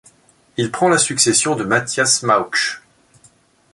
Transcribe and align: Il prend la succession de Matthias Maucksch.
Il 0.57 0.71
prend 0.71 0.89
la 0.89 0.97
succession 0.97 1.55
de 1.55 1.63
Matthias 1.63 2.23
Maucksch. 2.23 2.81